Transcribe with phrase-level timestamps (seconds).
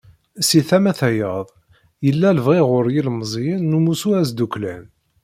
[0.47, 1.47] Si tama tayeḍ,
[2.05, 4.83] yella lebɣi ɣur yilemẓiyen n umussu asdukklan.